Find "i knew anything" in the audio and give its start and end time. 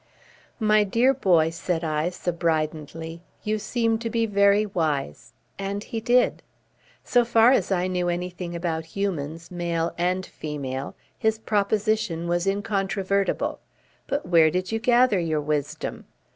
7.71-8.55